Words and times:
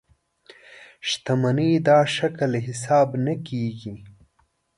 شتمنۍ 1.07 1.71
دا 1.87 1.99
شکل 2.15 2.51
حساب 2.67 3.09
نه 3.25 3.33
کېږي. 3.47 3.95